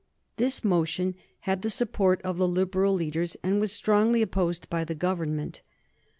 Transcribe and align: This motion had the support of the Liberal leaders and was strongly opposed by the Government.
This 0.37 0.63
motion 0.63 1.13
had 1.41 1.61
the 1.61 1.69
support 1.69 2.23
of 2.23 2.39
the 2.39 2.47
Liberal 2.47 2.95
leaders 2.95 3.37
and 3.43 3.61
was 3.61 3.71
strongly 3.71 4.23
opposed 4.23 4.67
by 4.67 4.83
the 4.83 4.95
Government. 4.95 5.61